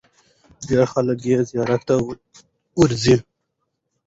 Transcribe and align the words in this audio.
ډېر 0.67 0.85
خلک 0.93 1.19
یې 1.29 1.37
زیارت 1.49 1.81
ته 1.87 1.95
ورځي. 2.79 3.15